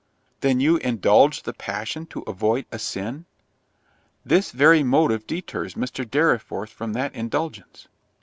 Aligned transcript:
"Then 0.39 0.59
you 0.59 0.77
indulge 0.77 1.43
the 1.43 1.53
passion 1.53 2.07
to 2.07 2.21
avoid 2.23 2.65
a 2.71 2.79
sin?—this 2.79 4.49
very 4.49 4.81
motive 4.81 5.27
deters 5.27 5.75
Mr. 5.75 6.03
Dorriforth 6.09 6.69
from 6.71 6.93
that 6.93 7.13
indulgence." 7.13 7.87